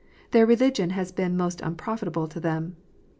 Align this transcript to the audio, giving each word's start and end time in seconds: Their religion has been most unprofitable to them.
Their 0.31 0.47
religion 0.47 0.89
has 0.97 1.11
been 1.11 1.37
most 1.37 1.61
unprofitable 1.61 2.27
to 2.29 2.39
them. 2.39 2.75